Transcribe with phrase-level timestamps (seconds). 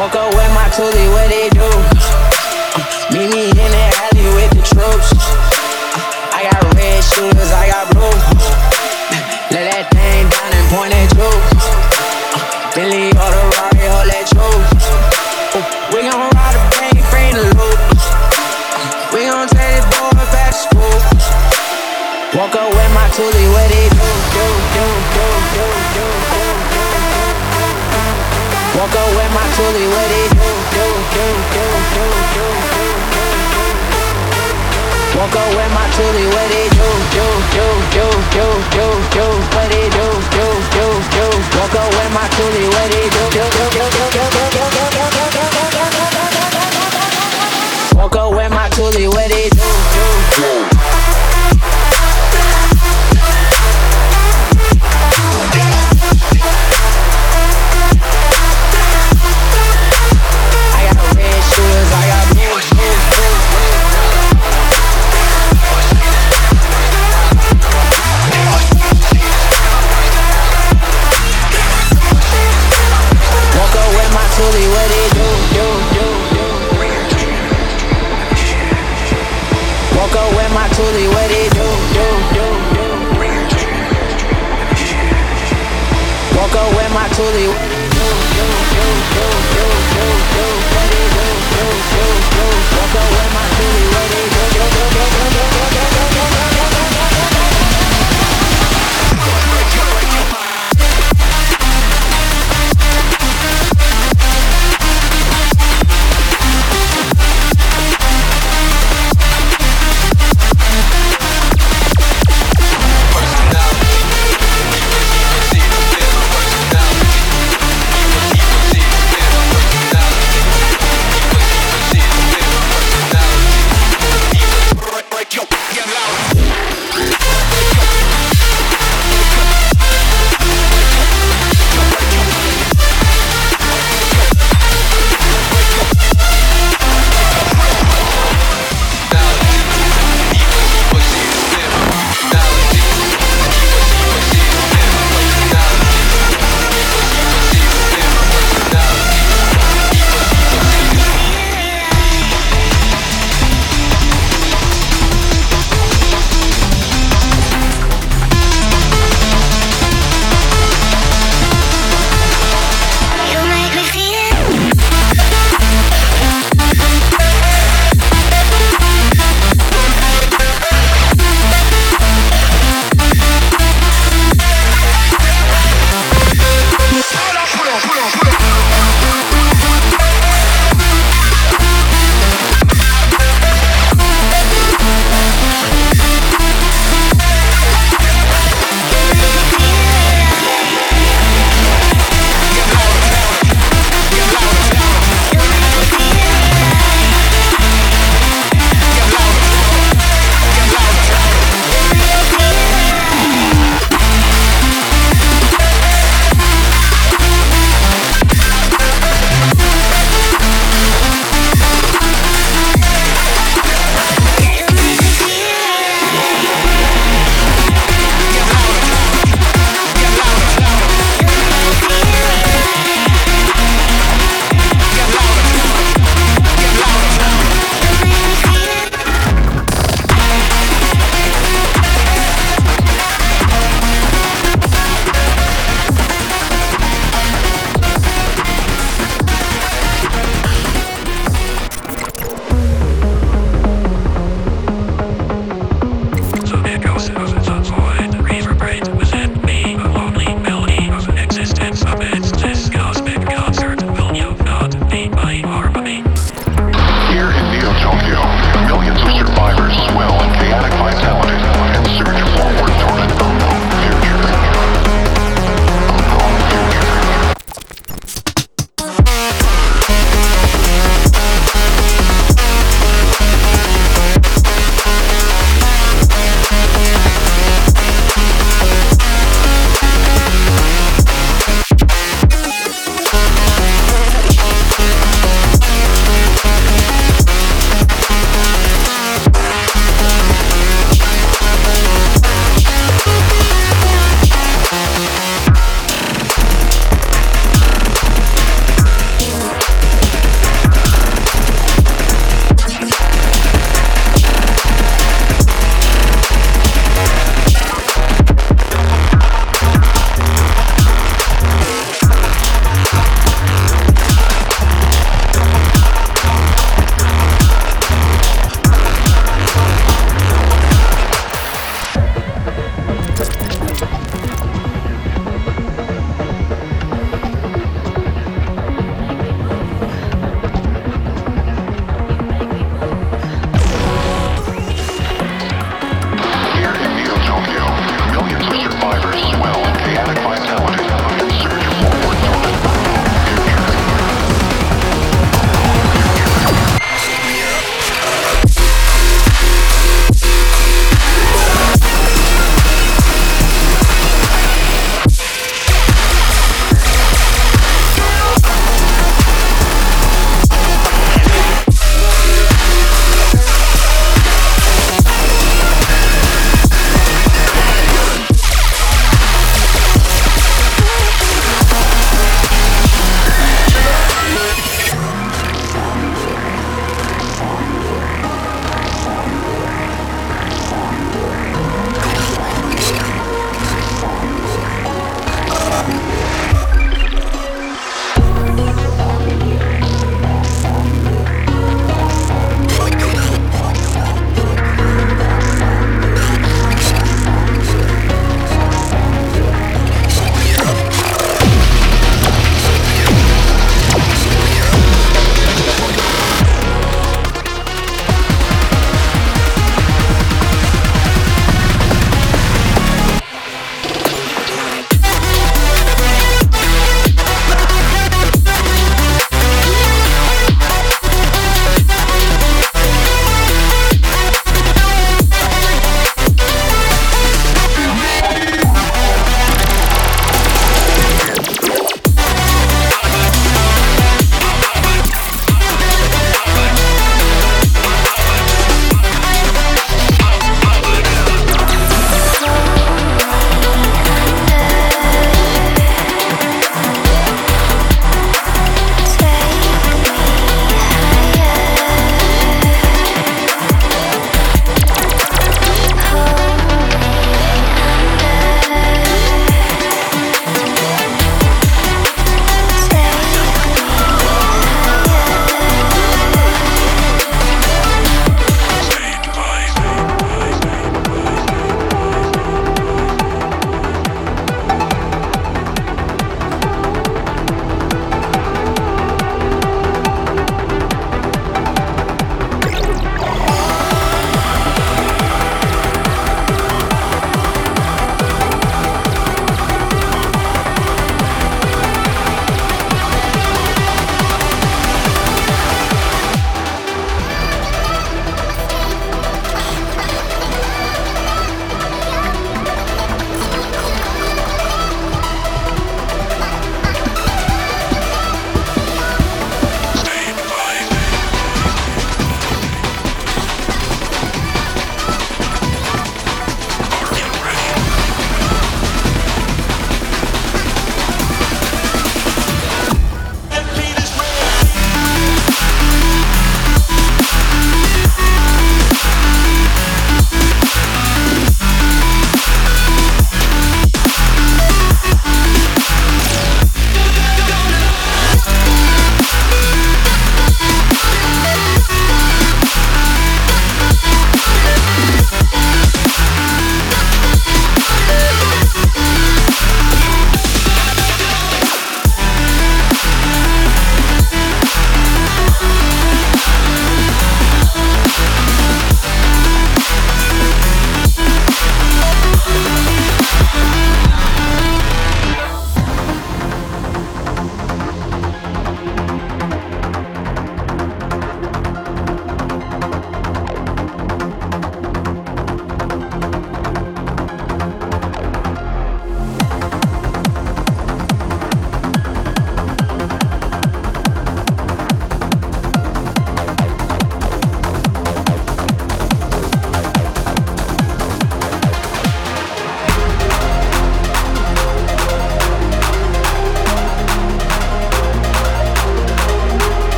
[0.00, 1.68] Woke up with my toolie, what they do?
[3.12, 5.12] Meet me in the alley with the troops.
[6.32, 8.08] I got red shooters, I got blue.
[9.52, 11.28] Let that thing down and point at you.
[12.72, 14.72] Billy or the Rari, hold that truth.
[15.92, 17.76] We gon' ride the bank, bring the loot.
[19.12, 20.96] We gon' take this boy back to school.
[22.40, 23.89] Woke up with my toolie, what they
[28.90, 32.04] Up with my toolie, do, do, do, do, do, do,
[32.34, 32.44] do, do.
[35.16, 38.04] Woke up with my toolie, what they do, do, do, do,
[38.34, 41.24] do, do, do, what they do, do, do, do.
[41.54, 44.64] Woke up with my toolie, what they do, do, do, do, do, do, do, do,
[44.70, 45.46] do, do, do,
[46.00, 46.84] do,
[47.90, 47.96] do.
[47.96, 50.04] Woke up with my toolie, what they do, do,
[50.36, 50.79] do.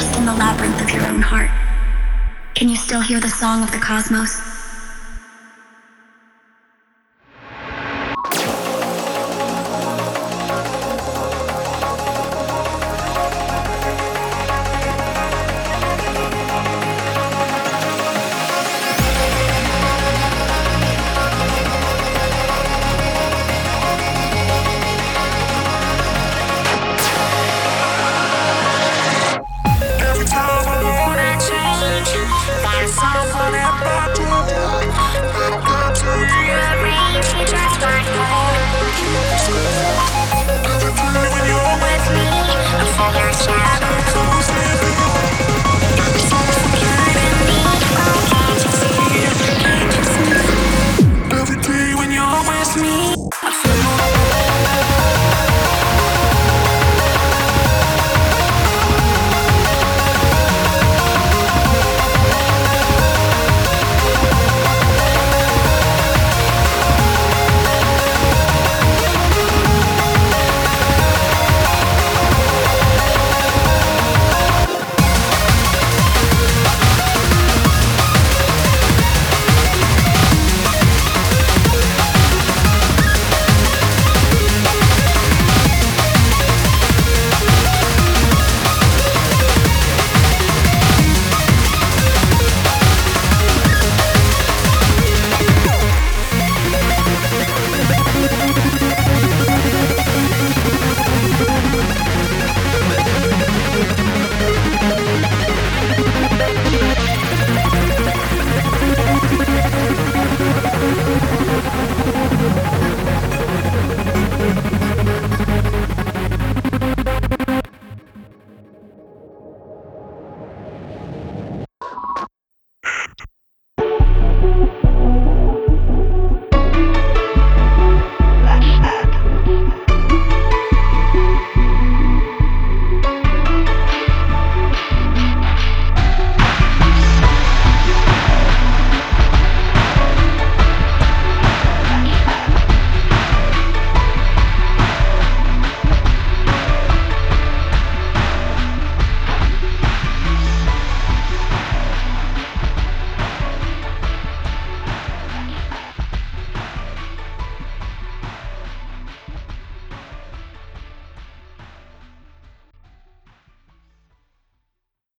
[0.00, 1.50] lost in the labyrinth of your own heart.
[2.54, 4.49] Can you still hear the song of the cosmos?